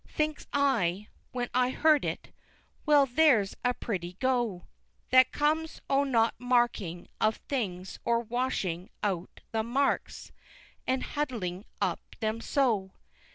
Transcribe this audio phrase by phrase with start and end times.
[0.07, 2.31] Thinks I, when I heard it
[2.87, 4.65] Well there's a pretty go!
[5.11, 10.31] That comes o' not marking of things or washing out the marks,
[10.87, 12.93] and Huddling 'em up so!